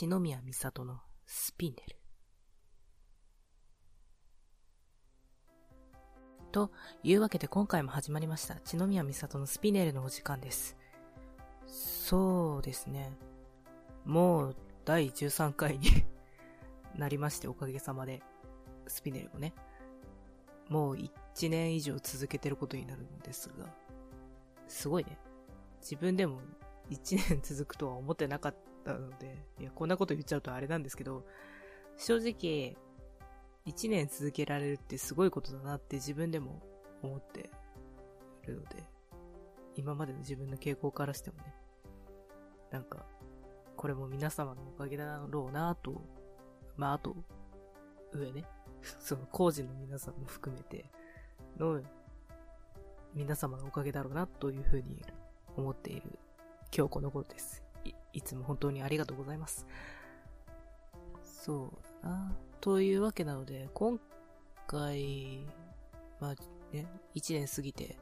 [0.00, 1.96] 篠宮美里のスピネル。
[6.52, 6.70] と
[7.02, 8.56] いうわけで今回も始まりました。
[8.64, 10.74] 篠宮美里のスピネルのお時間です。
[11.66, 13.12] そうですね。
[14.06, 15.90] もう第13回に
[16.96, 18.22] なりましておかげさまで、
[18.86, 19.52] スピネルもね。
[20.70, 23.66] もう1年以上続けてることになるんですが、
[24.66, 25.18] すごいね。
[25.82, 26.40] 自分でも
[26.88, 28.54] 1年続くとは思ってなかっ
[28.84, 31.24] たので、いや、こんなこと言っちゃうとあれなんですけど、
[31.96, 32.76] 正直、
[33.66, 36.62] 1年続けられるってすごいことだなって自分でも
[37.02, 37.50] 思って
[38.44, 38.84] いるので、
[39.76, 41.54] 今までの自分の傾向からしてもね、
[42.70, 43.04] なんか、
[43.76, 46.02] これも皆様のおかげだろうなと、
[46.76, 47.16] まあ、あと、
[48.12, 48.44] 上ね、
[48.82, 50.90] その工事の皆さんも含めて
[51.58, 51.80] の
[53.14, 55.02] 皆様のおかげだろうなというふうに
[55.56, 56.18] 思っている
[56.74, 57.69] 今日この頃です。
[58.12, 59.66] い、つも本当にありがとうございます。
[61.22, 62.36] そうだな。
[62.60, 63.98] というわけなので、今
[64.66, 65.46] 回、
[66.20, 66.34] まあ
[66.74, 67.96] ね、一年過ぎて、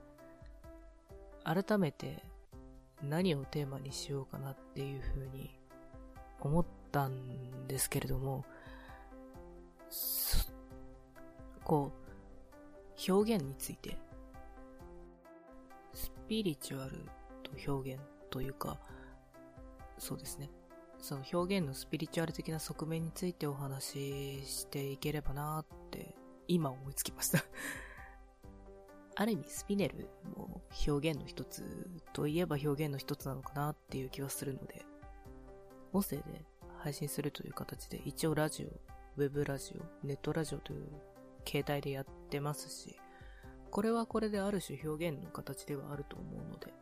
[1.44, 2.22] 改めて
[3.02, 5.58] 何をテーマにしようかなっていうふうに
[6.40, 8.44] 思ったんですけれども、
[11.64, 11.92] こ
[13.08, 13.96] う、表現について、
[15.94, 16.98] スピリチュアル
[17.42, 18.78] と表現というか、
[19.98, 20.50] そうですね。
[21.00, 26.14] その表現のスピリチュアル的な側面についてお話ししていければなって
[26.48, 27.44] 今思いつきました
[29.14, 34.84] ある意味スピネルも表現の一つといえば表現の一つなのかなっていう気はするので、
[35.92, 36.44] 音声で
[36.78, 38.68] 配信するという形で一応ラジオ、
[39.20, 40.88] ウェブラジオ、ネットラジオという
[41.44, 42.96] 形態でやってますし、
[43.70, 46.72] これはこれである種表現の形ではあると思うので、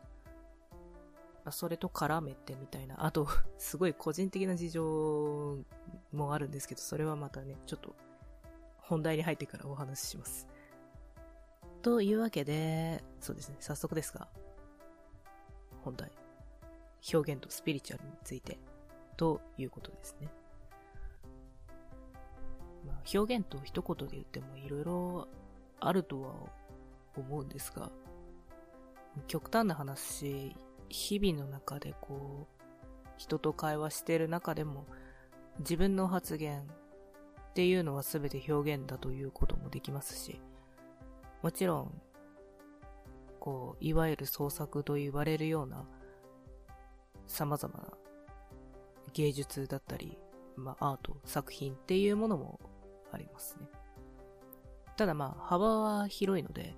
[1.51, 3.05] それと絡めてみたいな。
[3.05, 5.57] あと、 すごい個人的な事情
[6.11, 7.95] もあるんですけど、それはまたね、ちょっと
[8.77, 10.47] 本題に入ってからお話しします。
[11.81, 14.27] というわけで、そうですね、早速ですが、
[15.83, 16.11] 本題。
[17.13, 18.59] 表現とスピリチュアルについて、
[19.15, 20.27] ということですね。
[22.85, 25.27] まあ、表現と一言で言ってもいろいろ
[25.79, 26.33] あるとは
[27.15, 27.91] 思うんですが、
[29.27, 30.55] 極端な話、
[30.89, 32.63] 日々の中でこう、
[33.17, 34.85] 人と会話している中でも、
[35.59, 36.63] 自分の発言っ
[37.53, 40.39] ていうのは全て表現だということもできますし、
[41.41, 42.01] もちろん、
[43.39, 45.85] こう、いわゆる創作と言われるような、
[47.27, 47.93] 様々な
[49.13, 50.17] 芸術だったり、
[50.55, 52.59] まあ、アート、作品っていうものも
[53.11, 53.67] ありますね。
[54.95, 56.75] ただまあ、幅は広いので、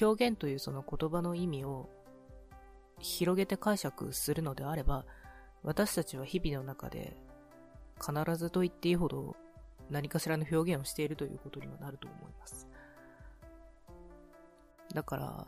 [0.00, 1.88] 表現というその言葉の意味を
[2.98, 5.04] 広げて解釈するのであれば、
[5.62, 7.16] 私たちは日々の中で
[8.00, 9.36] 必ずと言っていいほど
[9.90, 12.68] 何かしらの表現をしているということにはなると思います。
[14.94, 15.46] だから、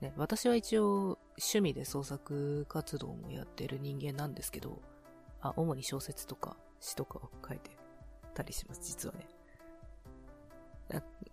[0.00, 4.80] ね、私は一応趣味で創作活動もやってる人間なんですけど、
[5.40, 7.70] あ、主に小説とか詩とかを書いて
[8.34, 9.26] たりします、実はね。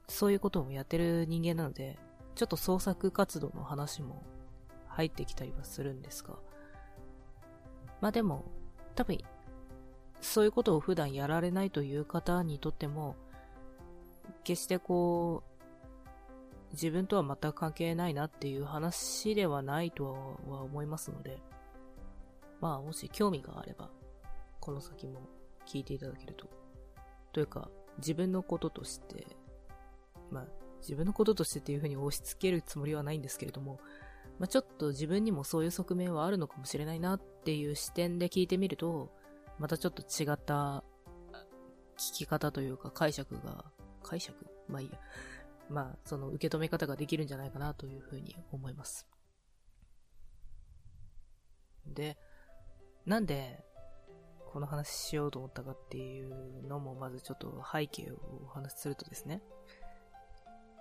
[0.08, 2.00] そういうこともやってる人間なので、
[2.36, 4.24] ちょっと創作活動の話も
[4.94, 6.36] 入ってきたりはするんですが。
[8.02, 8.46] まあでも、
[8.96, 9.18] 多分、
[10.22, 13.16] そういうことを普段やられないという方にとっても、
[14.44, 15.44] 決してこ
[16.72, 21.40] う、自分とは全く関係ないなっていう話ではないとは思いますので、
[22.62, 23.90] まあもし興味があれば、
[24.60, 25.22] この先も
[25.66, 26.48] 聞いていただけると。
[27.32, 29.26] というか、自分のこととして、
[30.32, 30.46] まあ
[30.82, 33.80] 自分のこととしてっていうふうに押し付けるつもりはないんですけれども、
[34.40, 39.12] まあ、ちょっと自分にもそういう側面はあるのかもしれないなっていう視点で聞いてみると、
[39.60, 40.84] またちょっと違った
[41.98, 43.66] 聞き方というか解釈が、
[44.02, 44.46] 解釈？
[44.68, 45.00] まあいいや。
[45.70, 49.08] まあ、その受け止め方ができるんじゃないかなというふうに思います。
[51.88, 52.18] で、
[53.06, 53.64] なんで、
[54.52, 59.42] この話しようと思ったかっていうのも、まずちょっと背景をお話しするとですね。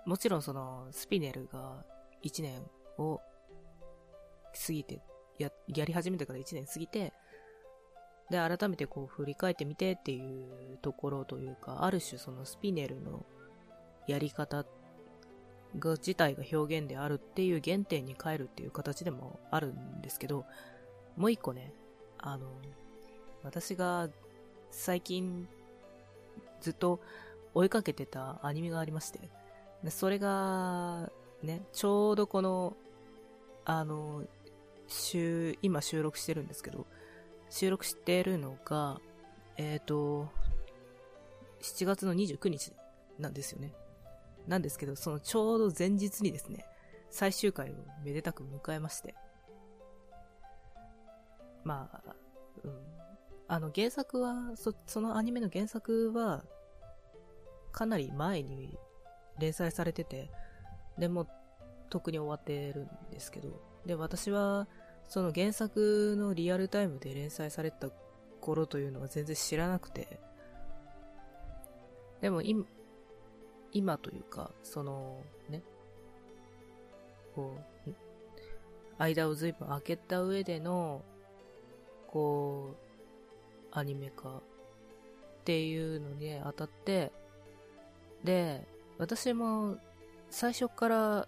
[0.05, 1.85] もちろんその、スピネルが
[2.23, 3.21] 1年を
[4.53, 5.01] 過ぎて、
[5.37, 7.13] や、やり始めてから1年過ぎて、
[8.29, 13.25] で、改めてこう振り返ってみてっていうところというか、ある種そのスピネルの
[14.07, 14.65] やり方
[15.77, 20.45] が自体が表現であるっていう原点に変えるっていう形でもあるんですけど、
[21.17, 21.73] もう一個ね、
[22.17, 22.47] あの、
[23.43, 24.09] 私が
[24.71, 25.47] 最近
[26.61, 26.99] ずっと
[27.53, 29.19] 追いかけてたアニメがありまして、
[29.89, 31.11] それが
[31.41, 32.75] ね、ちょうどこの、
[33.65, 34.23] あの、
[34.87, 36.85] 週、今収録してるんですけど、
[37.49, 38.99] 収録してるのが、
[39.57, 40.29] えっ、ー、と、
[41.61, 42.73] 7月の29日
[43.19, 43.73] なんですよね。
[44.47, 46.65] なんですけど、そのちょうど前日にですね、
[47.09, 49.15] 最終回をめでたく迎えまして。
[51.63, 52.15] まあ、
[52.63, 52.71] うん。
[53.47, 56.43] あの原作は、そ、そのアニメの原作は、
[57.71, 58.77] かなり前に
[59.39, 60.31] 連載されてて、
[60.97, 61.27] でも、
[61.89, 64.67] 特に終わってるんですけど、で、私は、
[65.09, 67.89] その原作のリアルタイムで連載された
[68.41, 70.19] 頃というのは全然知らなくて、
[72.21, 72.65] でも今、
[73.73, 75.61] 今というか、その、ね、
[77.35, 77.57] こ
[77.87, 77.93] う、
[78.97, 81.03] 間を随分空けた上での、
[82.07, 84.41] こう、アニメ化っ
[85.43, 87.11] ていうのに当たって、
[88.23, 88.65] で、
[88.97, 89.77] 私も
[90.29, 91.27] 最初から、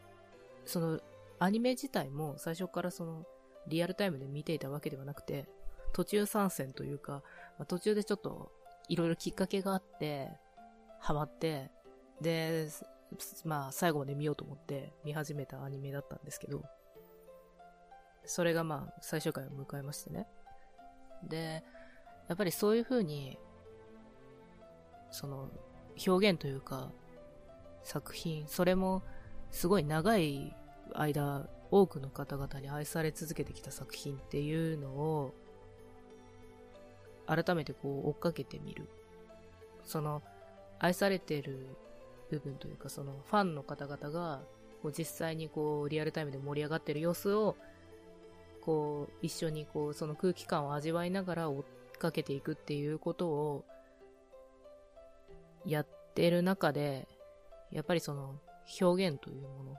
[0.66, 1.00] その、
[1.40, 3.26] アニメ自体も最初からその、
[3.68, 5.48] リアルタイムで見ていたわけではなくて、
[5.94, 7.24] 途中参戦というか、
[7.58, 8.52] まあ、途中でちょっと、
[8.88, 10.30] いろいろきっかけがあって、
[11.00, 11.72] ハマって、
[12.22, 12.68] で、
[13.44, 16.64] まあ、最後まで見ようと思って見始めたアニメだったんですけど、
[18.26, 20.28] それがまあ、最終回を迎えましてね。
[21.24, 21.64] で、
[22.28, 23.38] やっぱりそういう風に、
[25.12, 25.50] その、
[26.06, 26.92] 表現というか、
[27.84, 29.04] 作品、それも、
[29.52, 30.56] すごい長い
[30.94, 35.34] 間、多くの方々に愛され続けてきた作品っていうのを、
[37.28, 38.88] 改めてこう追っかけてみる。
[39.84, 40.22] その、
[40.80, 41.66] 愛されてる
[42.30, 44.42] 部分というか、そのファンの方々が、
[44.82, 47.56] こう実際にこうリアルタイムで盛り上がってる様子を、
[48.62, 51.64] こう一緒にこうその空気感を味わいながら追っ
[52.00, 53.66] かけていくっていうことを
[55.66, 57.08] やってる中で、
[57.72, 58.40] やっぱりその
[58.82, 59.78] 表現というもの、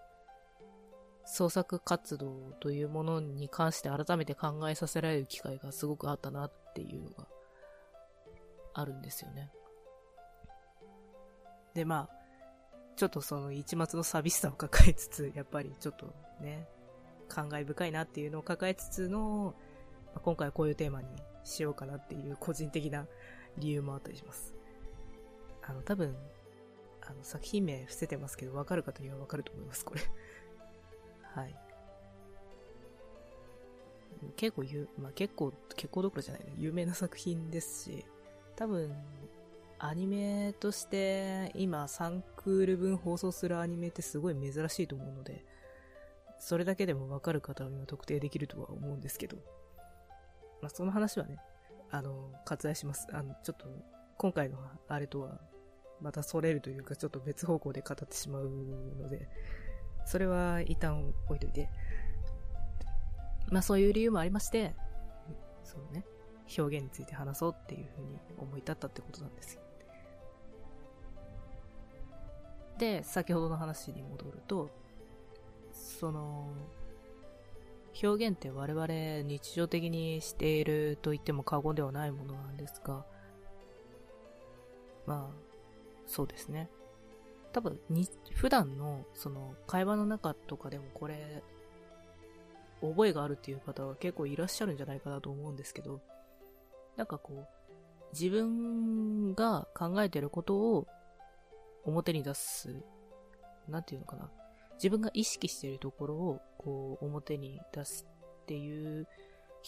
[1.26, 7.26] 創作活動というものに関して改めて考えさせられる機会がすごくあったなっていうのが
[8.75, 9.50] あるんですよね。
[11.75, 12.17] で、まあ、
[12.94, 16.69] ちょっとその一末の寂しさを抱えつつ、やっぱりちょっとね、
[17.29, 19.55] 感慨深いなっていうのを抱えつつの、
[20.14, 21.08] ま、今回はこういうテーマに
[21.43, 23.06] しようかなっていう個人的な
[23.58, 24.55] 理由もあったりします。
[25.62, 26.17] あの、多分、
[27.02, 30.00] あの、作品名伏せてますけど、わかる方にはわかると思います、これ
[31.37, 31.55] はい。
[34.37, 36.55] 結構有、まあ、結構、結構どころじゃないね。
[36.56, 38.05] 有名な作品ですし、
[38.56, 38.93] 多分、
[39.79, 45.44] アニメとして今3クール分放送するアニメってすごい珍しいと思うので、
[46.38, 49.37] それだけでもわかる方は今特定できるとは思うんですけど、
[50.62, 51.39] まあ、その話はね、
[51.91, 53.06] あの、割愛します。
[53.12, 53.67] あの、ちょっと、
[54.17, 54.59] 今回の
[54.89, 55.41] あれとは、
[56.00, 58.49] またそれるというか、ちょっと別方向で語ってしまう
[58.99, 59.29] ので、
[60.06, 61.69] それは一旦置いといて、
[63.50, 64.75] まあそういう理由もありまして、
[65.64, 66.06] そうね、
[66.56, 69.61] 表現について話そうっていうふうに思い立ったってことなんですよ。
[72.79, 74.70] で、先ほどの話に戻ると、
[75.73, 76.49] その、
[78.03, 83.06] 表現って我々日常的にしていると言っても過言ではないものなんですが、
[85.06, 85.37] まあ、
[86.06, 86.69] そうですね。
[87.56, 91.43] 多分に、普段のその会話の中とかでもこれ、
[92.82, 96.03] 覚えがあるっていう方は結構いらっしゃるんじゃないかなと思うんですけど、
[96.99, 97.49] なんかこう、
[98.12, 100.86] 自分が考えてることを
[101.86, 102.77] 表に出す、
[103.69, 104.31] なんていうのかな。
[104.75, 108.05] 自分が意識してるところを、こう、表に出す
[108.43, 109.08] っていう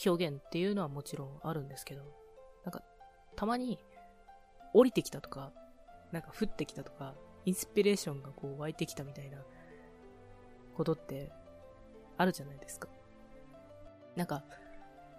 [0.05, 2.03] 表現っていうのはもちろんあるんですけど、
[2.65, 2.83] なんか、
[3.35, 3.79] たまに、
[4.75, 5.55] 降りてきたとか、
[6.13, 7.15] なんか降ってきたとか、
[7.49, 9.39] インスピレーションがこう湧いてきたみたいな
[10.77, 11.33] ことって
[12.19, 12.89] あるじゃないですか。
[14.17, 14.45] なんか、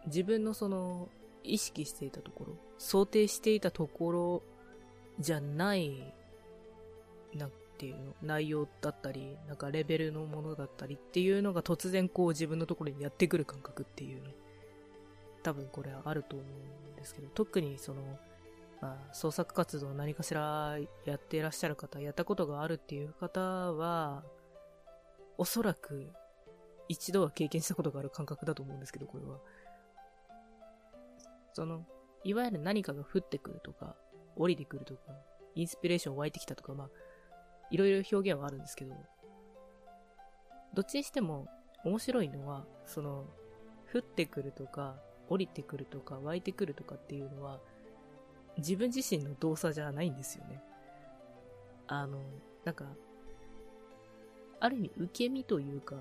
[0.06, 1.10] 自分のその、
[1.44, 4.44] 意識していたところ、想定していたところ
[5.20, 6.14] じゃない
[7.34, 14.30] なんていうの、内容だったり、なんかレベルのものだったりっていうのが突然こう自分のところにやってくる感覚っていうの、
[15.42, 18.20] 多分これはあると思うんですけど、特にその、
[18.82, 24.24] まあ、創作活動何かしらやっていらっしゃる方、やったことがあるっていう方は、
[25.38, 26.12] おそらく
[26.88, 29.40] 一度は経験したことがある感覚だと思うんですけど、これは。
[31.54, 31.86] その、
[32.24, 33.96] いわゆる何かが降ってくるとか、
[34.36, 35.02] 降りてくるとか、
[35.56, 36.90] インスピレーション湧いてきたとか、まあ、
[37.70, 38.96] いろいろ表現はあるんですけど、
[40.74, 41.48] どっちにしても
[41.84, 43.26] 面白いのは、その、
[43.94, 47.60] 降ってくるとか、降りてくるとか、湧いてくるとかっていうのは、
[48.60, 50.62] 自分自身の動作じゃないんですよね。
[51.88, 52.20] あの、
[52.64, 52.86] なんか、
[54.60, 55.96] ある意味受け身というか、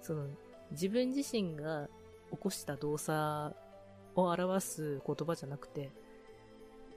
[0.00, 0.26] その、
[0.72, 1.88] 自分自身が
[2.30, 3.54] 起こした動作
[4.14, 5.90] を表す言葉じゃなくて、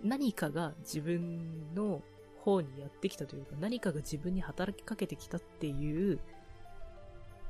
[0.03, 2.01] 何かが自分の
[2.39, 6.19] 方にやってきたというか、何かが自分に働きかけてきたっていう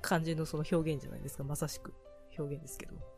[0.02, 1.44] 感じのその表現じゃないですか。
[1.44, 1.94] まさしく
[2.38, 3.15] 表現ですけど。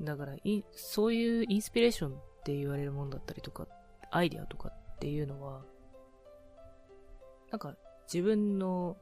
[0.00, 3.66] だからい、そういうインスピレーションって言われるもんだったりとか、
[4.10, 5.62] アイデアとかっていうのは、
[7.50, 7.76] なんか
[8.12, 8.96] 自分の、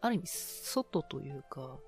[0.00, 1.78] ある意味外というか、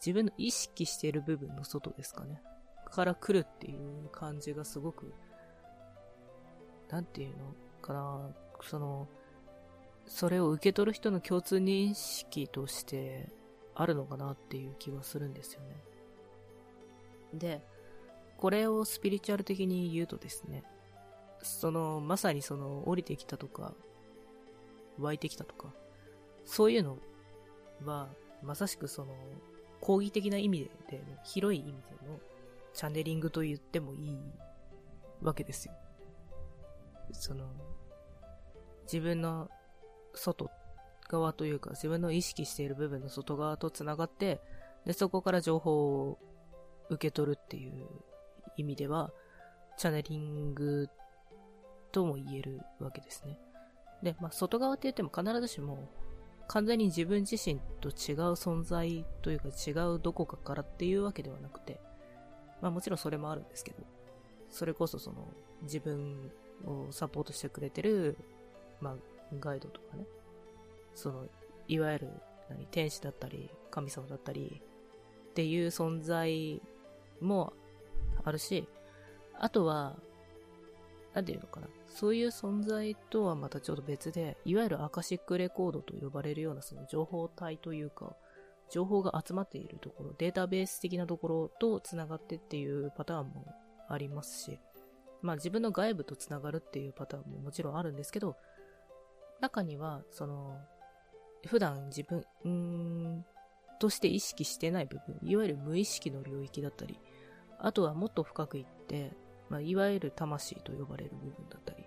[0.00, 2.42] 自分の意識している部分の外ですかね。
[2.86, 5.12] から来るっていう感じがすごく、
[6.88, 9.08] なんていうのかな、その、
[10.06, 13.28] それを受け取る人の共通認識として
[13.74, 15.76] あるのかなっていう気がするんですよね。
[17.34, 17.62] で、
[18.36, 20.62] これをスピリチュアル的に言うとですね、
[21.42, 23.74] その、まさにその、降りてきたとか、
[24.98, 25.72] 湧いてきたとか、
[26.44, 26.98] そういうの
[27.84, 28.08] は、
[28.42, 29.14] まさしくその、
[29.80, 32.18] 講義的な意味で、広い意味での、
[32.72, 34.18] チャネリングと言ってもいい
[35.22, 35.74] わけですよ。
[37.12, 37.46] その、
[38.84, 39.50] 自分の
[40.14, 40.50] 外
[41.08, 44.40] 側というか、自分の意識している部分の外側と繋がって、
[44.84, 46.18] で、そこから情報を
[46.90, 47.72] 受け取るっていう
[48.56, 49.10] 意味では、
[49.76, 50.88] チャネリング
[51.92, 53.38] とも言えるわけですね。
[54.02, 55.88] で、まあ、外側って言っても必ずしも、
[56.48, 61.78] 完全に自分自身と違う存在というか違うどこかからっていうわけではなくて、
[62.62, 63.78] まあもちろんそれもあるんですけど、
[64.50, 65.28] それこそその
[65.62, 66.32] 自分
[66.64, 68.16] をサポートしてくれてる、
[68.80, 68.96] まあ
[69.38, 70.06] ガイドとかね、
[70.94, 71.26] その、
[71.68, 72.10] いわゆる
[72.48, 74.62] 何天使だったり、神様だったり
[75.30, 76.62] っていう存在
[77.20, 77.52] も
[78.24, 78.68] あるし、
[79.38, 79.96] あとは、
[81.14, 81.68] なんていうのかな。
[81.88, 88.14] そういう存在とはまたちょっと別で、いわゆるアカシックレコードと呼ばれるようなその情報体というか、
[88.70, 93.46] 情報が集まっているところ、データベース的なところと繋がってっていうパターンも
[93.88, 94.58] ありますし、
[95.22, 98.36] まあ自分の外部と繋がるっていうパターンももちろんあるんですけど、
[99.40, 100.58] 中には、その、
[101.46, 103.24] 普段自分、うん、
[103.78, 106.98] として意識してない部分、いわゆる無意識の領域だったり、
[107.58, 109.12] あとはもっと深くいって、
[109.48, 111.84] まあ、いわゆる魂と呼ばれる部分だったり、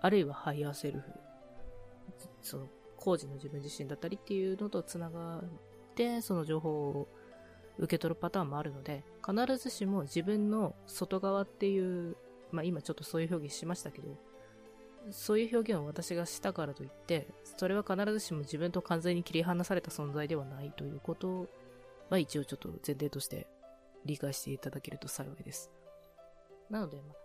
[0.00, 1.12] あるいはハイヤーセルフ、
[2.42, 5.42] その、高次の自分自身だったりっていうのと繋がっ
[5.94, 7.08] て、その情報を
[7.78, 12.16] 受け取るパターンもあるので、必ずしも自分の外側っていう、
[12.52, 14.16] まあ今ちょっとそういう表現しましたけど、
[15.10, 17.26] そういう表現を私がしたからといって、
[17.56, 21.48] それは必ずしも自分と完全に切り離された存在ではないということ
[22.08, 23.48] は一応ちょっと前提として
[24.04, 25.70] 理解していただけると幸いです。
[26.70, 27.16] なので、まあ、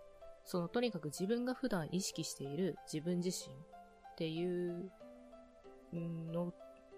[0.44, 3.58] そのとにかく自分が普段意識している自分自身っ
[4.16, 4.90] ていう
[5.92, 6.52] の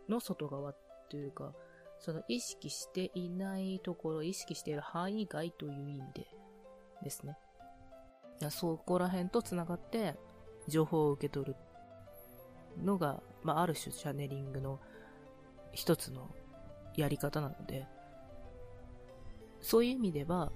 [0.08, 0.72] の外側
[1.08, 1.52] というか、
[1.98, 6.26] その意識していないところ、意識している範囲外という意味で
[7.02, 7.36] ですね。
[8.50, 10.16] そこら辺と繋がって、
[10.66, 11.56] 情報を受け取る
[12.82, 14.80] のが、まあ、ある種チャネリングの
[15.72, 16.30] 一つの
[16.96, 17.86] やり方なので、
[19.60, 20.52] そういう意味では、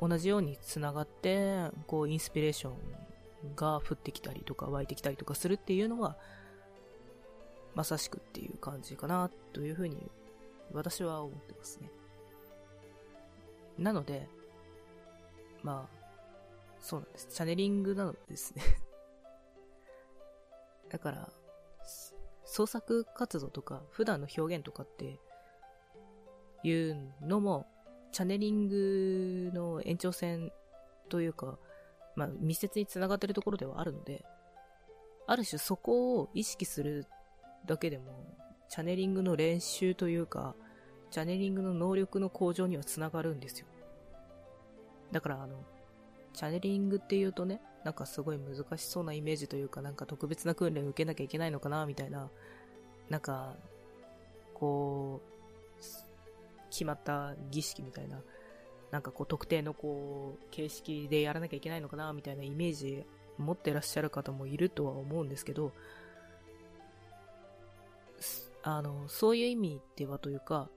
[0.00, 6.16] 同じように繋がって、こう、インスピレーションが降ってきたりとか湧いてきたりとかするっていうのは、
[7.74, 10.10] まさしくっていう感じかな、というふうに、
[10.72, 11.90] 私は思ってますね。
[13.78, 14.28] なので、
[15.62, 16.04] まあ、
[16.80, 17.28] そうなんです。
[17.28, 18.62] チャネリングなのですね
[20.90, 21.32] だから、
[22.44, 25.18] 創作活動とか、普段の表現とかって
[26.62, 27.66] いうのも、
[28.14, 30.52] チャネリングの延長線
[31.08, 31.58] というか、
[32.14, 34.24] まあ、密接に繋がってるところではあるので、
[35.26, 37.06] ある種そこを意識する
[37.66, 38.04] だけでも、
[38.68, 40.54] チャネリングの練習というか、
[41.10, 43.66] チャネリングの能力の向上には繋がるんですよ。
[45.10, 45.64] だからあの、
[46.34, 52.30] チャネリングっていうとね、なんかすごい難しそうなイメージというか、なんか特別な訓練を受けなきゃいけないのかな、みたいな、
[53.08, 53.56] なんか、
[54.54, 55.33] こう、
[56.74, 58.20] 決まった儀式みたいな、
[58.90, 63.06] なんかこう特定のこう、形式でやらなきゃいけないのかな、みたいなイメージ
[63.38, 65.72] 持ってらっしゃる方もいるとは思うんですけど、
[68.64, 70.68] あの、そういう意味ではというか、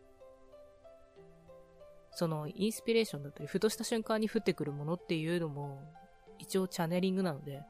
[2.12, 5.82] そのインスピレーションだったり、ふとした瞬間に降ってくるものっていうのも、
[6.38, 7.64] 一応チャネリングなので、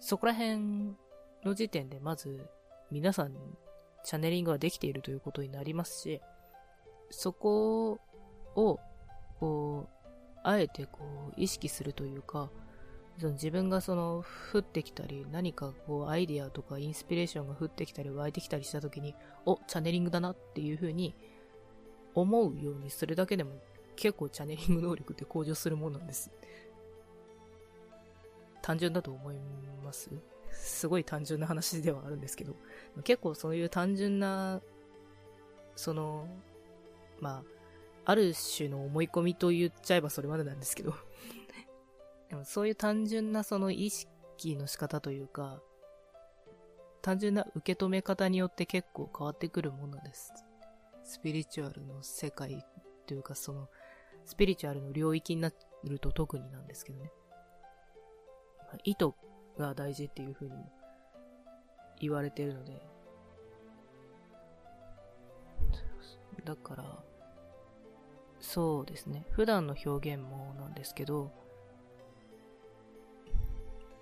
[0.00, 0.96] そこら辺
[1.44, 2.48] の時点でまず
[2.90, 3.36] 皆さん
[4.04, 6.20] チャネリングができているということになりますし、
[7.12, 8.00] そこ
[8.56, 8.80] を、
[9.38, 10.98] こう、あえてこ
[11.30, 12.50] う、意識するというか、
[13.18, 19.14] その自分がその、降ってきたり、何かこう、アイディアとかインスピレーションが降ってきたり湧いてきたりした時に、
[19.46, 21.14] お、チャネリングだなっていう風に
[22.14, 23.52] 思うようにするだけでも
[23.96, 26.30] 結構チャネリング能力って向上するものなんです。
[28.62, 29.36] 単純だと思い
[29.84, 30.08] ます
[30.52, 32.54] すごい単純な話ではあるんですけど、
[33.04, 34.60] 結構そういう単純な、
[35.74, 36.28] その、
[37.22, 37.44] ま
[38.04, 40.92] あ、ある種の思い込みと言っちゃえばそれまでなんですけど
[42.28, 45.62] でもそういう単純なその意識の仕方というか、
[47.00, 50.32] 単純な受け止め方によって結構変わってくるものです。
[51.04, 52.64] スピリチュアルの世界
[53.06, 53.68] というかその、
[54.24, 55.52] スピリチュアルの領域にな
[55.84, 57.12] ると特になんですけどね。
[58.72, 59.12] ま意図
[59.58, 60.72] が大事っていう風にも
[62.00, 62.80] 言われてるので、
[66.44, 67.04] だから、
[68.42, 69.24] そうですね。
[69.30, 71.30] 普段の表現もなんですけど、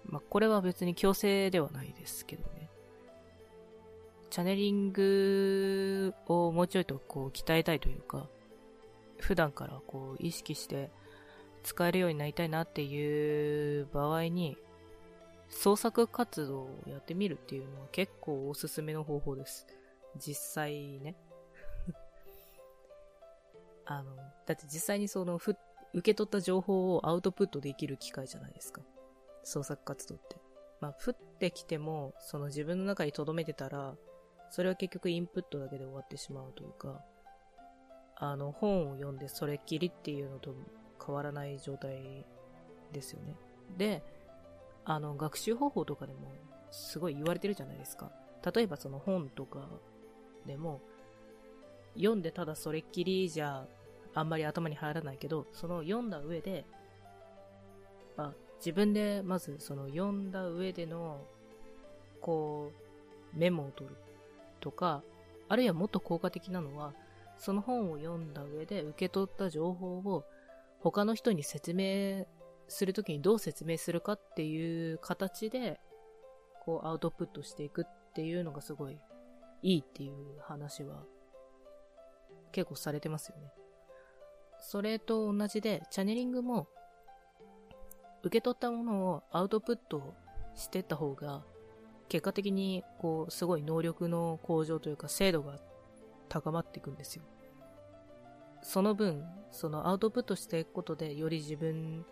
[0.06, 2.70] まあ、これは別に強制ではないですけどね。
[4.30, 8.26] チャネリングをもうちょいとこう鍛えたいというか、
[9.18, 10.90] 普段からこう意識して
[11.62, 14.56] 使えるようになりたいなっていう場合に、
[15.50, 19.66] 創作活動をやってみるっていうのは結構おすすめの方法です。
[20.16, 21.14] 実際ね。
[23.90, 24.14] あの、
[24.46, 25.56] だって実際にその、ふ、
[25.94, 28.82] 受け取った情報をアウトプットできる機会じゃないですか。
[29.42, 30.36] 創作活動って。
[30.80, 33.96] まあ、降ってきても、その自分の中に留めてたら、
[34.50, 37.02] それは結局インプットだけで終わってしまうというか、
[38.14, 40.54] あの、本を読んでそれっきりっていうのと
[41.04, 42.24] 変わらない状態
[42.92, 43.34] ですよね。
[43.76, 44.04] で、
[44.84, 46.32] あの、学習方法とかでも
[46.70, 48.12] すごい言われてるじゃないですか。
[48.54, 49.68] 例えばその本とか
[50.46, 50.80] でも、
[51.96, 53.66] 読んでただそれっきりじゃ
[54.14, 56.64] あんまり頭に入らないけど、その読んだ上で、
[58.16, 61.24] あ、自分でまずその読んだ上での、
[62.20, 62.72] こ
[63.34, 63.96] う、メモを取る
[64.60, 65.02] とか、
[65.48, 66.92] あるいはもっと効果的なのは、
[67.38, 70.24] その本を読んだ上で受け取った情報を
[70.80, 72.26] 他の人に説明
[72.68, 75.80] するときにどう説明するかっていう形で、
[76.64, 78.98] こうアウトプットしていくっていうのがすごい
[79.62, 81.04] いいっていう話は
[82.52, 83.50] 結構されてますよね。
[84.60, 86.68] それと同じで、チャネリングも
[88.22, 90.14] 受け取ったものをアウトプット
[90.54, 91.42] してった方が、
[92.08, 95.58] 結果的にこう、すごい能力の向上というか精度が
[96.28, 97.22] 高まっていくんですよ。
[98.62, 102.04] その分、そのアウトプットしていくことで、より自分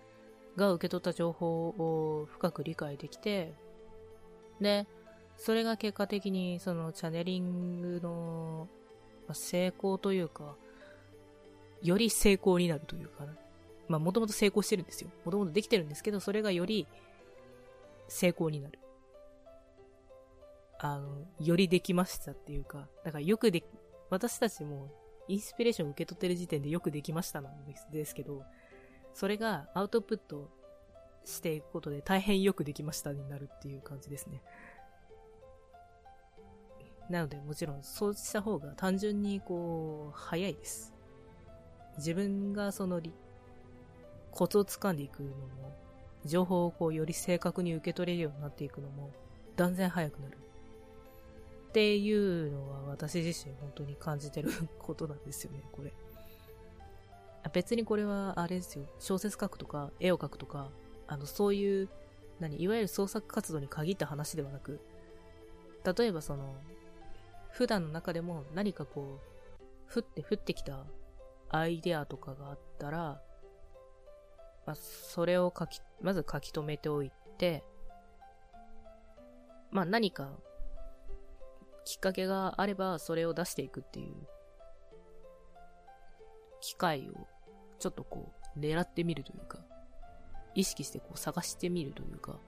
[0.56, 3.52] が受け取った情報を深く理解できて、
[4.60, 4.86] で、
[5.36, 8.68] それが結果的にそのチャネリングの
[9.32, 10.56] 成功というか、
[11.82, 13.26] より成功になるというか、
[13.88, 15.10] まあもともと成功してるんですよ。
[15.24, 16.86] もともとできてるんですけど、それがより
[18.08, 18.78] 成功になる。
[20.80, 23.64] あの、よりできましたっていうか、だからよくで、
[24.10, 24.90] 私たちも
[25.26, 28.44] インスピレーションを受け取ってる時点でよくできましたなんですけど、
[29.12, 30.50] それがアウトプット
[31.24, 34.42] していくことで大変よくできましたになるっていう感じですね。
[37.10, 40.94] なのでもちろんそうした方が単純にこう、早いです。
[41.98, 43.00] 自分がその
[44.30, 45.76] コツを掴んでいくのも、
[46.24, 49.10] 情報をこうより正確に受け取れるようになっていくのも
[49.56, 50.38] 断然早くなる。
[51.68, 55.92] っていうのは私自身本当に感じてる ことなんですよね、これ。
[57.52, 58.86] 別にこれはあれですよ。
[58.98, 60.70] 小説書くとか、絵を描くとか、
[61.06, 61.88] あの、そういう、
[62.40, 64.80] 何、いわゆる創作活動に限った話ではなく、
[65.96, 66.54] 例えばその、
[67.50, 70.84] 普段の中でも何かこう、降って降ってきた
[71.50, 73.20] アイデアとかがあったら、
[74.66, 77.64] まあ、それを書き、まず書き留めておいて、
[79.70, 80.30] まあ何か
[81.84, 84.14] きっかけがあればそれを出していくっていう
[86.60, 87.26] 機会を
[87.78, 89.60] ちょっとこう、狙ってみるというか、
[90.54, 92.38] 意識してこう探してみるというか、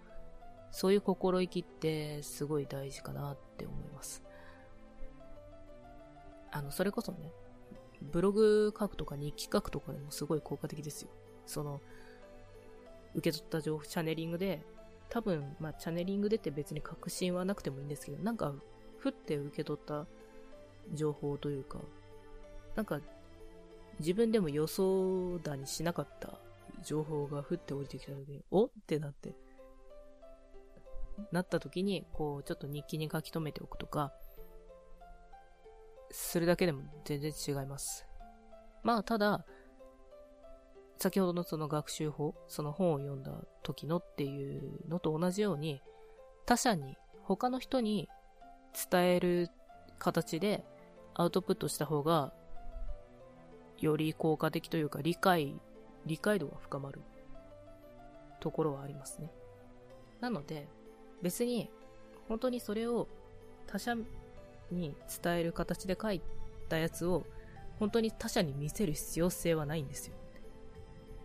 [0.73, 4.23] そういう心意気ってすごい大事かなって思います。
[6.53, 7.33] あの、それこそね、
[8.03, 11.09] ブログ書くとか日記書くとかでもすごい効果的ですよ。
[11.47, 11.81] その、
[13.15, 14.63] 受け取った情報、チャネリングで、
[15.09, 18.55] 多分、まあ、チャネリングでって別に確信はなくてもいいんですけど、なんか、
[18.99, 20.07] ふって受け取った
[20.95, 21.79] 情報というか、
[22.77, 23.01] なんか
[23.99, 26.39] 自分でも予想だにしなかった
[26.83, 29.35] 情報が降って降りてきたので、おってなって、
[31.33, 34.13] なった時に、こう、ちょっと日記に書き留めておくとか、
[36.11, 38.07] するだけでも全然違います。
[38.83, 39.45] まあ、ただ、
[40.99, 45.83] 先ほどのその学習法、その本を読んだ時のっていうのと同じように、
[46.47, 48.09] 他者に、他の人に
[48.91, 49.49] 伝える
[49.99, 50.65] 形で
[51.15, 52.33] アウトプットした方が
[53.79, 55.55] より効果的というか理解、
[56.07, 57.01] 理解度が深まる
[58.41, 59.31] ところはありますね。
[60.21, 60.69] なので、
[61.23, 61.71] 別に
[62.29, 63.09] 本当にそれを
[63.67, 63.97] 他者
[64.75, 66.21] に伝える形で書い
[66.69, 67.25] たやつを
[67.79, 70.15] 本当に他者に見せる必要性はないんですよ。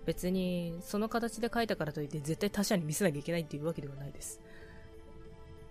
[0.06, 4.40] 別にその形で書いたからといって絶対他者に見せなきゃいけないっていうわけではないです。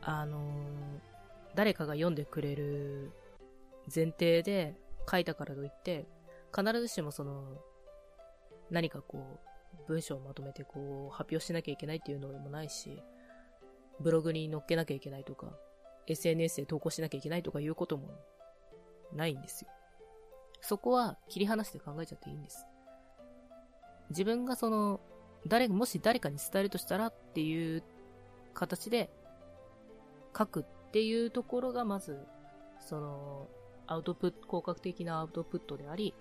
[0.02, 0.40] あの、
[1.54, 3.12] 誰かが読んでくれる
[3.94, 4.74] 前提で
[5.10, 6.06] 書いたからといって、
[6.54, 7.44] 必ずしもその、
[8.70, 9.40] 何かこ
[9.87, 13.02] う、文章をまとめてこう、発表しなきゃいけないっていうのでもないし、
[14.00, 15.52] ブログに載っけなきゃいけないとか、
[16.06, 18.08] SNS で投稿しなきゃいけないとかいうことも
[19.12, 19.70] ないんですよ。
[20.60, 22.66] そこは切り離して考えちゃっていいんです。
[24.10, 25.00] 自分がその、
[25.46, 27.82] 誰、もし誰かに伝えるとしたらっていう
[28.54, 29.10] 形で
[30.36, 32.18] 書くっていうところがまず、
[32.80, 33.48] その、
[33.86, 36.14] アウトプット、効果的なアウトプットであり、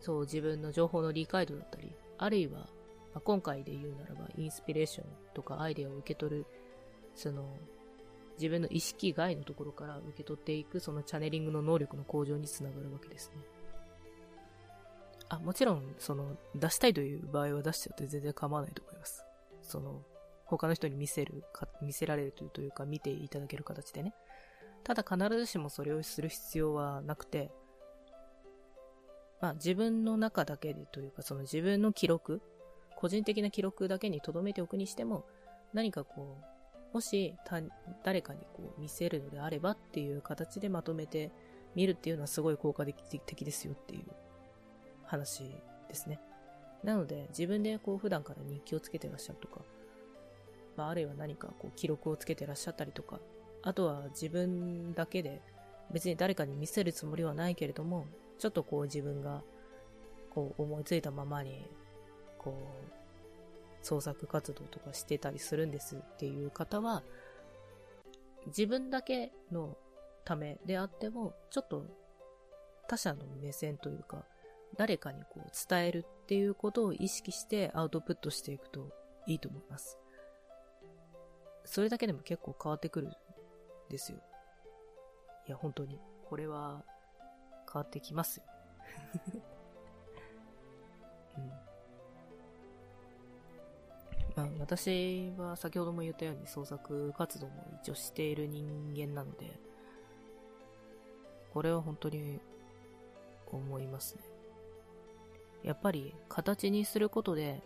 [0.00, 2.66] そう、自分の情報の理解度だったり、あるいは、ま
[3.16, 6.46] あ、今回で言うならば、インスピレーションとかアイデアを受け取る、
[7.14, 7.56] その、
[8.40, 13.42] 自分の意識外のところから受け取っていく、そのチャネリングの能力の向上につながるわけですね。
[15.28, 19.26] あ、もちろん、その、出したいという場合は出しちゃって全然構わないと思います。
[19.60, 20.02] その、
[20.46, 24.14] 他の人に見せるか、見せられるというか、見ていただける形でね。
[24.82, 27.52] ただ必ずしもそれをする必要はなくて、
[29.40, 32.40] まあ自分の中だけでというか、その自分の記録、
[32.96, 35.26] 個人的な記録だけに留めておくにしても、
[35.72, 36.44] 何かこう、
[36.92, 37.34] もし
[38.02, 41.30] 誰かにこう見せるのであればっていう形でまとめて
[41.74, 44.02] 見るっていうのはすごい効果的ですよっていう
[45.04, 45.44] 話
[45.88, 46.20] ですね。
[46.82, 49.60] なので自分でこう普段から日記をつけてらっしゃるとか、
[50.76, 53.20] まあ、あるいは何かこう記録をつけてらっしゃったりとか、
[53.62, 55.42] あとは自分だけで
[55.92, 58.06] 別に誰かに見せるつもりはないけれども、
[58.38, 59.42] ちょっとこう自分が
[60.30, 61.68] こう思いついたままに
[62.38, 62.99] こう
[63.82, 67.02] 創作活動とかしてたりするんですっていう方は、
[68.46, 69.76] 自分だけの
[70.24, 71.86] ためであっても、ちょっと
[72.88, 74.24] 他者の目線というか、
[74.76, 78.90] 誰かにこう伝えるっていうことを意識してアウトプットしていくと
[79.26, 79.98] いいと思います。
[81.64, 83.12] それだけでも結構変わってくるん
[83.88, 84.18] ですよ。
[85.46, 86.00] いや、本当に。
[86.24, 86.84] これは
[87.72, 88.44] 変わってきますよ。
[91.36, 91.69] うん。
[94.36, 99.58] まあ、私は先ほども言ったように創作活動も一応している人間なので、
[101.52, 102.40] これは本当に
[103.50, 104.22] 思いますね。
[105.62, 107.60] やっぱり形にすることで、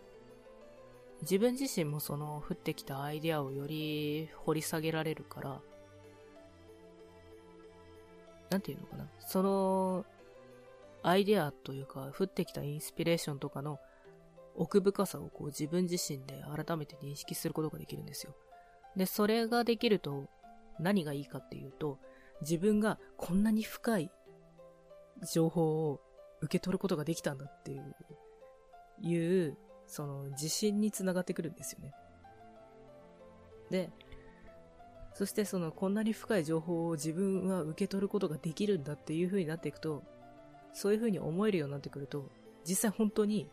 [1.21, 5.61] 自分自身もその降ってきたアイデアをより掘り下げられるから、
[8.49, 9.07] なんていうのかな。
[9.19, 10.05] その、
[11.03, 13.79] アイデアというか、降ってきたインスピレーションとかの
[14.57, 18.35] 奥深さをこう自分自身で改めて認識することができるんですよ。
[18.95, 20.29] で、それができると
[20.79, 21.99] 何がいいかっていうと、
[22.41, 24.11] 自分がこんなに深い
[25.31, 26.01] 情報を
[26.41, 27.95] 受け取ることができたんだっていう、
[29.01, 31.93] いう、その自信につながってくるんですよね。
[33.69, 33.91] で、
[35.13, 40.03] そしてそのこんなに深い情報を自分は受け取ることができるんだっていう風になっていくと、
[40.73, 42.29] そういう風に思えるようになってくると、
[42.67, 43.49] 実際本当に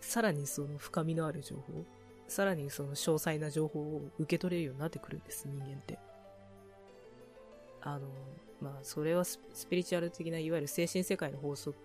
[0.00, 1.84] さらにその深みのある情報、
[2.28, 5.98] さらにその詳細な情報を受け取れるようになってくるんです、人間って。
[7.82, 8.08] あの、
[8.60, 11.76] まあ、それはスピリチュアル的な、いわゆる精神世界の法則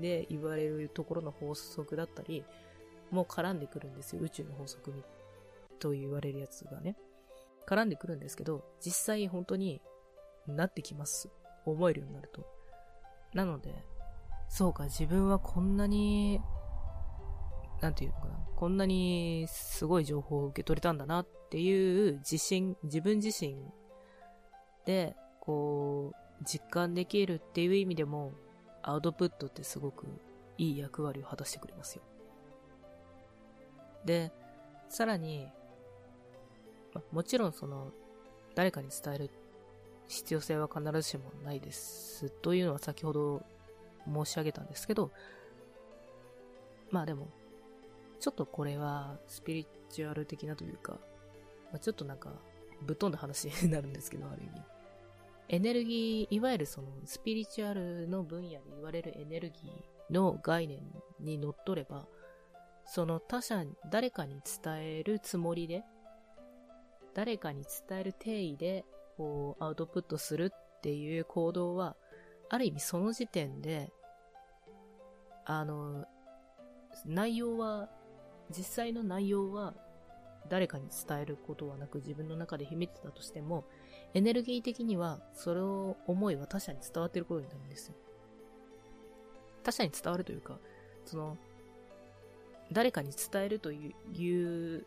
[0.00, 2.44] で言われるところの法則だったり、
[3.10, 4.22] もう絡んでくるんですよ。
[4.22, 5.02] 宇宙の法則に
[5.78, 6.96] と言われるやつがね。
[7.66, 9.80] 絡んでくるんですけど、実際本当に
[10.46, 11.28] なってきます。
[11.64, 12.46] 思えるようになると。
[13.34, 13.84] なので、
[14.48, 16.40] そうか、自分はこんなに
[17.80, 23.56] なんていうのかな、こんなにすごい情報を受け取れたんだなっていう自信、自分自身
[24.86, 28.32] で、こう、実感できるっていう意味でも、
[28.82, 30.06] アウトプットってすごく
[30.58, 32.02] いい役割を果たしてくれますよ。
[34.04, 34.32] で、
[34.88, 35.48] さらに、
[36.94, 37.92] ま、もちろんその、
[38.54, 39.30] 誰かに伝える
[40.06, 42.30] 必要性は必ずしもないです。
[42.30, 43.42] というのは先ほど
[44.06, 45.10] 申し上げたんですけど、
[46.90, 47.28] まあでも、
[48.20, 50.98] ちょっとこれはスピリチュアル的なというか、ま
[51.76, 52.30] あ、ちょっとなんか
[52.82, 54.62] ぶっ飛んだ話になるんですけど、ある意味。
[55.48, 60.80] エネルギー、いわゆるそのスピリチュアルの分野で言われるエネルギーの概念
[61.20, 62.06] にのっとれば、
[62.84, 65.84] その他者、誰かに伝えるつもりで、
[67.14, 68.84] 誰かに伝える定義で、
[69.16, 71.96] こう、アウトプットするっていう行動は、
[72.48, 73.92] ある意味その時点で、
[75.44, 76.06] あの、
[77.04, 77.88] 内容は、
[78.50, 79.74] 実際の内容は
[80.48, 83.64] 誰かに伝えることはなく自分の中で秘めてたとしても、
[84.14, 87.94] エネルギー的にはそれを思いは他者に伝わってることになるんですよ。
[89.62, 90.58] 他者に伝わるというか、
[91.04, 91.36] その、
[92.72, 93.94] 誰かに伝えるとい
[94.76, 94.86] う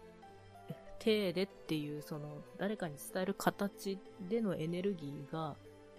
[1.00, 3.98] 体でっていう、その、誰かに伝える形
[4.30, 5.56] でのエネルギーが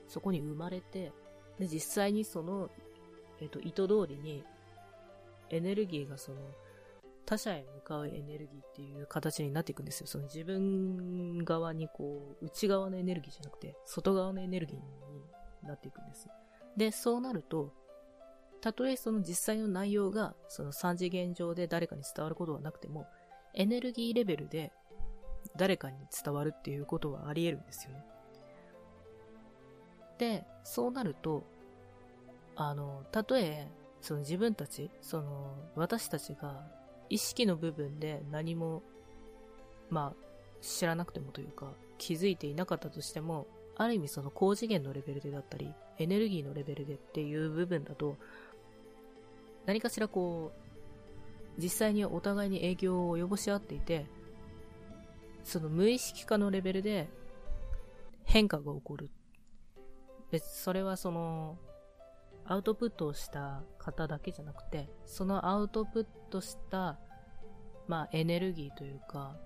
[0.09, 1.13] そこに生まれて、
[1.59, 2.71] で、実際にその、
[3.41, 4.45] えっ、と、意図通りに、
[5.51, 6.39] エネルギーがその、
[7.31, 10.09] 他者へ向かうエネルギーっていう形になっていくんですよ。
[10.09, 14.83] その自分側にこう、内側のエネルギーじゃなくて、外側のエネルギーに
[15.63, 16.27] なっていくんです。
[16.77, 17.73] で、そうなると、
[18.61, 23.07] たとえその実際の内容が、その三次元上で誰かに伝わることはなくても、
[23.55, 24.73] エネルギーレベルで
[25.55, 28.05] 誰かに伝わるっていうことはあり得るんですよね。
[30.19, 31.45] で、そうなると、
[32.57, 33.69] あの、たとえ、
[34.01, 36.80] その自分たち、その、私たちが
[37.11, 38.83] 意識の部分で何も、
[39.91, 40.25] まあ、
[40.63, 43.47] 知らなくてもというか、気づいていなかったとしても、
[43.77, 48.17] ある意味その高次元のレベルでだったり、エネルギーのレベルでっていう部分だと、
[49.67, 50.53] 何かしらこ
[51.59, 54.07] う、実際にお互いに影響を及ぼし合っていて、
[55.45, 57.09] その無意識化のレベルで
[58.25, 59.11] 変化が起こる。
[60.31, 61.59] 別、それはその、
[62.51, 66.99] アウトプットをした方だけじゃなくて、そのアウトプットした、
[67.87, 69.37] まあ、エネルギーというか、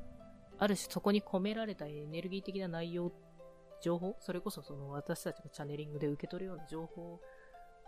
[0.58, 3.12] ある種そこに込められたエネルギー的な内容、
[3.82, 7.20] 情報それこそその私たちがチャネリングで受け取るような情報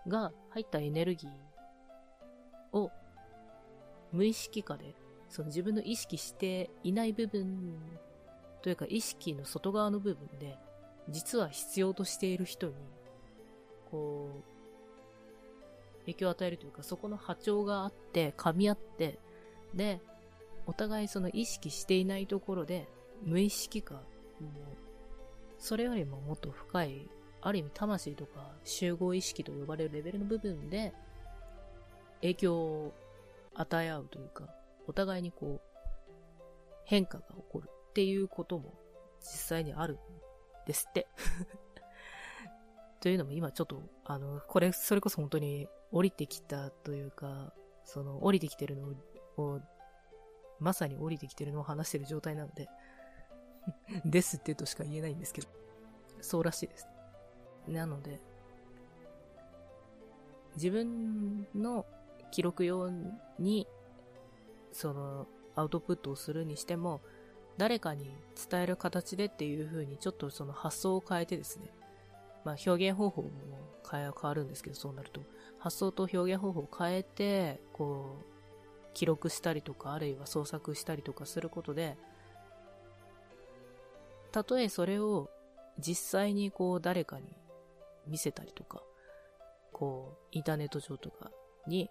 [0.07, 2.91] が入ったエネルギーを
[4.13, 4.95] 無意識化で、
[5.31, 7.73] その自分の意識していない部分
[8.61, 10.59] というか意識の外側の部分で、
[11.09, 12.75] 実は必要としている人に、
[13.91, 14.56] こう、
[16.07, 19.19] 影響を与えるというか、そこの波長があって、噛み合って、
[19.75, 20.01] で、
[20.67, 22.89] お互いその意識していないところで、
[23.23, 24.03] 無意識か、もう、
[25.59, 27.09] それよりももっと深い、
[27.41, 30.93] ある意味魂とか集合意識と呼ばれるレベルの部分で、
[32.21, 32.95] 影響を
[33.55, 34.49] 与え合うというか、
[34.87, 35.77] お互いにこう、
[36.85, 38.75] 変化が起こるっていうことも
[39.21, 39.99] 実際にあるん
[40.67, 41.09] ですって。
[43.01, 47.53] というのも今ちょっと、あの、これ、それこそ本当に降りてきたというか、
[47.85, 48.95] その降りてきてるの
[49.43, 49.61] を、
[50.59, 52.69] まさに降りてきてるのを話してる状態なので
[54.05, 55.49] ですってとしか言えないんですけど、
[56.21, 56.87] そうらしいです。
[57.69, 58.21] なので、
[60.55, 61.85] 自分の
[62.31, 62.91] 記録用
[63.39, 63.67] に、
[64.73, 67.01] その、アウトプットをするにしても、
[67.57, 68.15] 誰かに
[68.51, 71.73] 伝える形でっていう風にちょっとその発想を変えてですね、
[72.45, 73.31] まあ表現方法も
[73.91, 75.23] 変わるんですけど、そうなると。
[75.59, 81.97] 発想と表現方法を変えて、こう、記録したりとか、あるいは創作したりとかすることで、
[84.33, 85.31] たとえそれを
[85.79, 87.25] 実際にこう誰かに
[88.07, 88.83] 見せたりとか、
[89.73, 91.31] こう、インターネット上とか
[91.67, 91.91] に、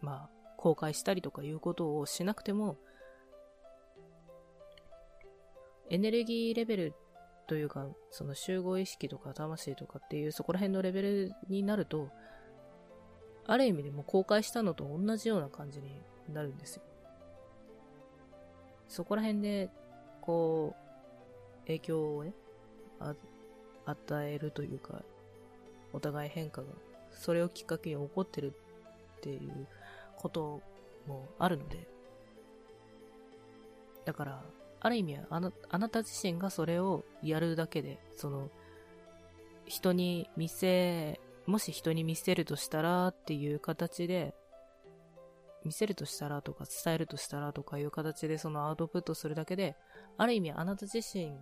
[0.00, 2.76] まあ、公開したりとかいうことをしなくても、
[5.90, 6.94] エネルギーレベル
[7.46, 12.08] というか、その集合意識とか魂とかっていうそこら辺のレベルになると、
[13.46, 16.00] ある意味でも公開したのと同じような感じに
[16.32, 16.82] なるんですよ。
[18.88, 19.70] そこら辺で、
[20.20, 20.74] こ
[21.62, 22.32] う、影響をね、
[23.86, 25.02] 与えるというか、
[25.92, 26.68] お互い変化が、
[27.10, 28.52] それをきっかけに起こってる
[29.18, 29.66] っていう
[30.16, 30.62] こと
[31.06, 31.86] もあるので、
[34.04, 34.44] だから、
[34.84, 38.50] ある意味あな、あなた自身がそれをやるだけで、その、
[39.64, 44.34] 人に見せ、もし人に見せるとしたらっていう形で、
[45.64, 49.74] 見せるとしたらとか伝えるとしたらとかいう形でそのアウトプットするだけで、
[50.18, 51.32] ある意味あなた自身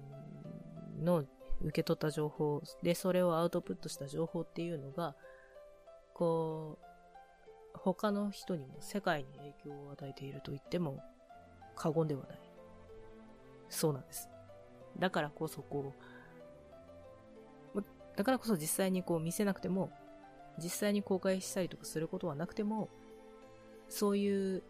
[1.03, 1.25] の
[1.63, 5.17] 受け取った情報で、それをアウトプットした情報っていうのが、
[6.15, 11.03] こう、他の人にも世界に影響を与えていると言っても
[11.75, 12.52] 過言ではない。
[13.73, 14.29] そうなんです。
[14.99, 15.95] だからこそこ
[17.75, 17.83] う、
[18.17, 19.91] だからこそ実際にこう見せなくても、
[20.63, 22.91] 実際に公開したりとかすることはなくても、
[23.89, 24.63] そういう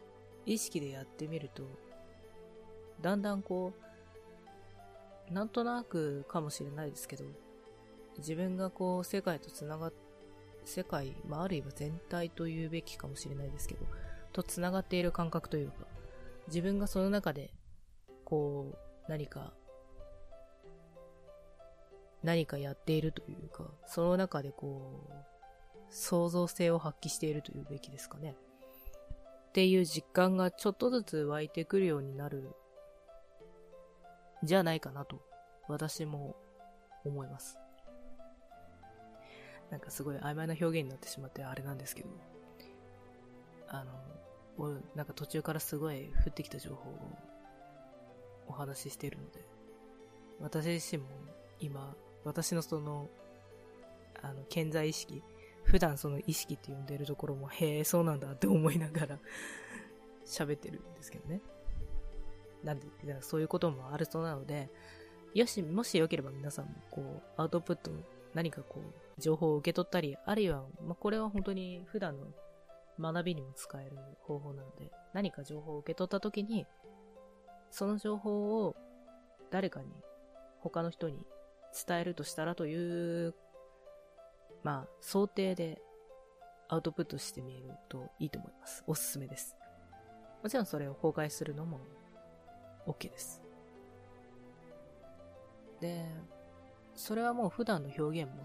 [0.46, 1.64] 意識でやってみると、
[3.00, 3.72] だんだんこ
[5.28, 7.24] う、なんとなくかもしれないですけど、
[8.18, 9.92] 自分がこう世界と繋がっ、
[10.64, 13.84] 世界、まああるいは全体と言うべきかもしれないですけど、
[14.32, 15.86] と繋がっている感覚というか、
[16.46, 17.52] 自分がその中で、
[18.24, 19.52] こう、何か、
[22.22, 25.12] 何かやっているというか、その中でこう、
[25.90, 28.36] 創造性を発揮しているというべきですかね。
[29.48, 32.54] っていう実感がちょっとずつ湧いてくるようになる、
[34.42, 35.20] じゃないかなと、
[35.68, 36.36] 私も
[37.04, 37.58] 思います。
[39.70, 42.10] なんかすごい曖昧な表現になってしまってあれなんですけど、
[43.68, 46.94] あの、なんか途中からすごい降ってきた情報を
[48.46, 49.40] お話ししているので、
[50.40, 51.08] 私自身も
[51.60, 53.08] 今、私のその、
[54.22, 55.22] あの、健在意識、
[55.64, 59.18] 普段その意識って呼んでるところも、へえ、そうなんだって思いながら
[60.26, 61.40] 喋ってるんですけどね。
[62.62, 64.70] なんで、だからそういうこともあるそうなので、
[65.34, 67.90] よし、もしよければ皆さんも、こう、アウトプット、
[68.34, 72.26] 何かこう、情報を受け取ったり、あるいは、まあ、これは本当に普段の
[73.00, 76.66] 学びにも使える方法なので、何か情報を受け取った時に、
[77.72, 78.76] その情報を
[79.50, 79.88] 誰かに、
[80.60, 81.26] 他の人に
[81.86, 83.34] 伝えるとしたらという
[84.62, 85.82] まあ、想定で
[86.68, 88.84] アウトプットしてみるといいと思います。
[88.86, 89.56] おすすめです。
[90.42, 91.80] もちろんそれを公開するのも
[92.86, 93.42] OK です。
[95.80, 96.06] で、
[96.94, 98.44] それはもう普段の表現も、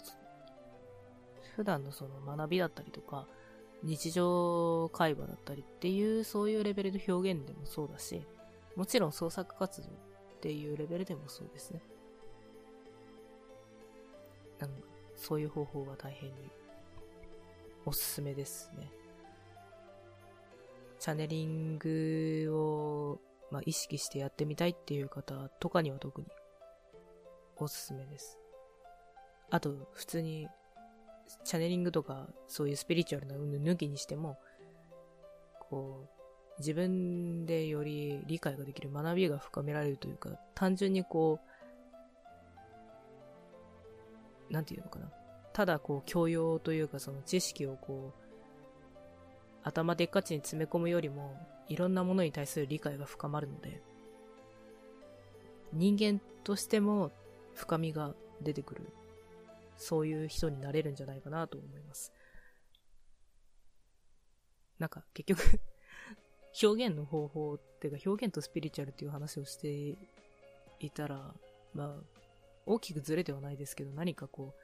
[1.55, 3.27] 普段のその学びだったりとか、
[3.83, 8.25] 日常会話だったりっていう、そういうレベルの表現でもそうだし、
[8.77, 9.91] もちろん創作活動っ
[10.39, 11.81] ていうレベルでもそうですね。
[15.17, 16.35] そういう方法は大変に
[17.85, 18.89] おすすめですね。
[20.99, 23.19] チャネリングを、
[23.51, 26.27] まあ、意識してやってみたいっていう方とかには特に
[27.57, 28.37] おすすめです。
[29.49, 30.47] あと、普通に、
[31.43, 34.37] チャネリングとか、そういうスピリチュアルな運抜きにしても、
[35.69, 36.16] こう、
[36.59, 41.39] 自分でより理解ができる学びが深められるというか、単純にこ
[44.49, 45.11] う、なんていうのかな。
[45.53, 48.21] ただこう教養というかその知識をこう、
[49.63, 53.81] 頭でっかちに詰め込むよりも、いろんなものに対する理解が深まるので、
[55.73, 57.11] 人間としても
[57.53, 58.81] 深みが出てくる。
[59.77, 62.11] そういう人になれるんじゃないかなと思います。
[64.79, 65.59] なんか結局
[66.61, 69.97] 表現の方法っていうか表現とスピリチュアルっていう話をして
[70.79, 71.33] いたら、
[71.73, 72.03] まあ、
[72.65, 74.61] 大きくずれてはないですけど、何かこう、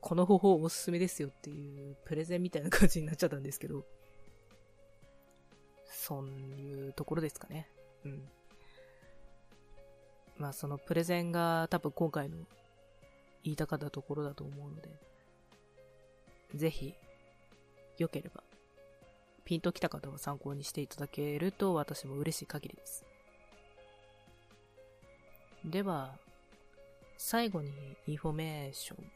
[0.00, 3.84] この方法おすすめですよっていうプレゼンみたいな感じになっちゃったんですけど、
[5.86, 7.68] そういうところですかね。
[8.04, 8.28] うん。
[10.36, 12.36] まあそのプレゼンが多分今回の
[13.44, 14.88] 言いたかったところだと思うので、
[16.54, 16.94] ぜひ、
[17.98, 18.42] 良ければ、
[19.52, 23.04] ピンときた方は参考にしていただけると私も嬉しい限りです。
[25.62, 26.16] では、
[27.18, 27.70] 最後に
[28.06, 29.08] インフォメーションを。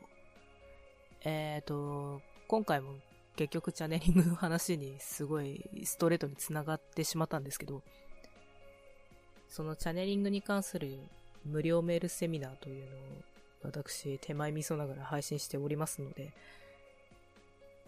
[1.25, 2.97] えっ、ー、と、今回も
[3.37, 7.83] 結局チャネリングの話にすごいストレートに繋がってしまったんですけど、
[9.49, 10.99] そのチャネリングに関する
[11.47, 12.91] 無料メールセミナーというのを
[13.63, 16.35] 私手前味噌ながら配信しておりますので、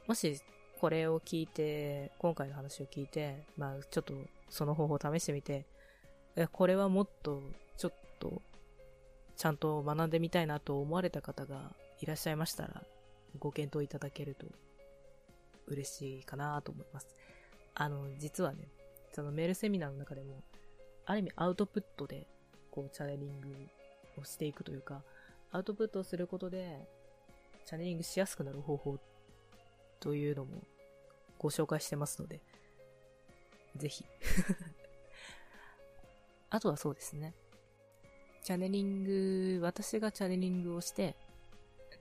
[0.07, 0.41] もし
[0.81, 4.15] これを聞いて、今回の話を聞いて、まあちょっと
[4.49, 5.67] その方法を試してみて、
[6.53, 7.43] これはもっと
[7.77, 8.43] ちょっと
[9.37, 12.83] ちゃんと学んでみたいなと思われた方がいらっしゃいましたら、
[13.39, 14.47] ご検討いただけると
[15.67, 17.09] 嬉しいかなと思います。
[17.75, 18.69] あの、実はね、
[19.13, 20.43] そのメールセミナーの中でも、
[21.07, 22.27] ある意味アウトプットで、
[22.71, 23.49] こう、チャネリング
[24.21, 25.03] をしていくというか、
[25.51, 26.89] アウトプットをすることで、
[27.65, 28.99] チャネリングしやすくなる方法っ
[30.01, 30.63] というのも
[31.39, 32.41] ご紹介してますので、
[33.77, 34.05] ぜひ
[36.51, 37.35] あとはそうですね。
[38.43, 41.15] チャネリング、私がチャネリングをして、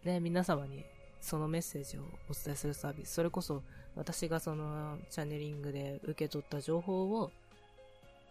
[0.04, 0.86] で、皆様に
[1.20, 3.14] そのメッセージをお伝えするサービス。
[3.14, 3.64] それこそ、
[3.96, 7.32] 私がそのチャネリングで受け取った情報を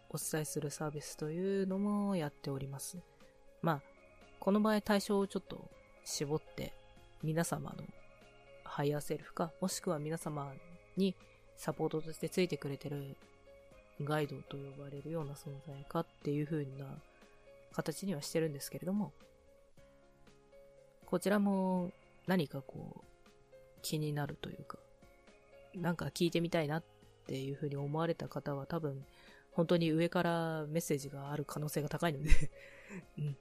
[0.09, 2.98] お伝えするサービスというのもやっております。
[3.61, 3.83] まあ、
[4.40, 5.69] この場合対象をちょっと
[6.04, 6.73] 絞って、
[7.23, 7.85] 皆様の
[8.77, 10.52] ハイヤーセルフか、もしくは皆様
[10.98, 11.14] に
[11.56, 13.16] サポートとしてついてくれてる
[14.04, 16.85] ガイドと呼ばれるような存在かっていう風な
[17.72, 19.14] 形にはしてるんですけれども、
[21.06, 21.90] こちらも
[22.27, 23.04] 何かこう、
[23.81, 24.77] 気になるというか、
[25.74, 26.85] なんか聞いてみたいなっ
[27.27, 29.06] ていう風に思われた方は多分、
[29.52, 32.29] 本当に上からメッセージがある可能性が高いので
[33.16, 33.37] うん、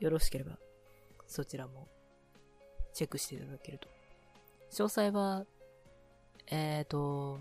[0.00, 0.58] よろしければ、
[1.26, 1.88] そちらも
[2.92, 3.93] チェックしていただけると。
[4.74, 5.46] 詳細は、
[6.48, 7.38] えっ、ー、と、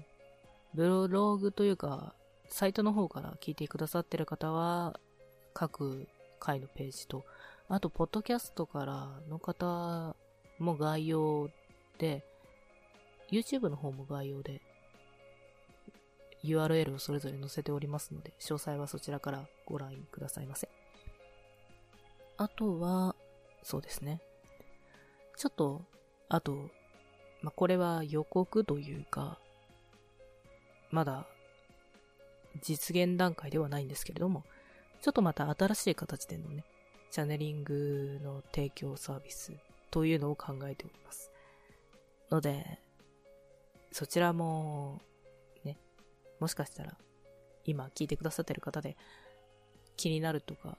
[0.76, 2.14] ブログというか、
[2.48, 5.00] サイトの方から聞いてくださってる方は、
[5.56, 6.08] 各
[6.40, 7.26] 回のページと、
[7.70, 10.16] あと、ポッドキャストからの方
[10.60, 11.50] も概要
[11.98, 12.24] で、
[13.32, 14.62] YouTube の方も概要で
[16.44, 20.70] URL をそれぞれ載せておりますので、詳細はそちらからご覧くださいませ。
[22.38, 23.16] あとは、
[23.64, 24.22] そうですね。
[25.36, 25.82] ちょっと、
[26.30, 26.70] あと、
[27.44, 29.38] まあ、これは予告というか、
[30.90, 31.28] まだ
[32.62, 34.44] 実現段階ではないんですけれども、
[35.02, 36.64] ちょっとまた新しい形でのね、
[37.12, 39.52] チャネリングの提供サービス
[39.92, 41.32] というのを考えております。
[42.32, 42.80] ので、
[43.92, 45.02] そちらも、
[45.66, 45.78] ね、
[46.40, 46.98] もしかしたら、
[47.66, 48.98] 今聞いてくださってる方で
[49.98, 50.78] 気になるとか、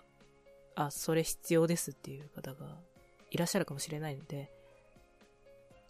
[0.75, 2.79] あ、それ必要ですっていう方が
[3.31, 4.51] いらっしゃるかもしれないので、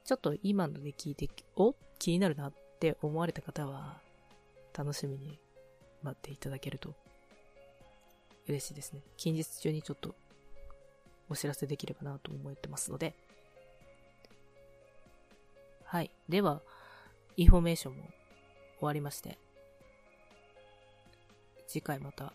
[0.05, 3.99] ちょっと今ので聞いて、お気になるなって思われた方は、
[4.77, 5.39] 楽しみに
[6.03, 6.95] 待っていただけると
[8.49, 9.01] 嬉しいですね。
[9.17, 10.15] 近日中にちょっと
[11.31, 13.15] お知らせできればなと思ってますので。
[15.85, 16.11] はい。
[16.29, 16.61] では、
[17.37, 18.03] インフォメーションも
[18.79, 19.39] 終わりまして、
[21.67, 22.35] 次回また、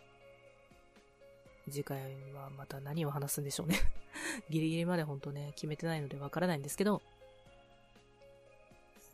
[1.70, 2.02] 次回
[2.34, 3.78] はまた何を話すんでしょうね
[4.50, 7.04] ギリギリまで本当ね、決めてないのでわからないんですけど、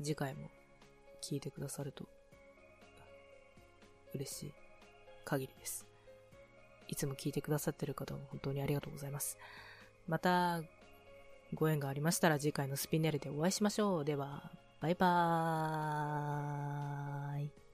[0.03, 0.49] 次回も
[1.21, 2.05] 聞いてくださると
[4.13, 4.51] 嬉しい
[5.23, 5.85] 限りです。
[6.87, 9.37] いつも聞いてくださってる方も本当にありがとうございます。
[10.07, 10.61] また、
[11.53, 14.05] ご縁がありましたら次回のスピンネルでお会いしましょう。
[14.05, 17.64] では、バイバーイ。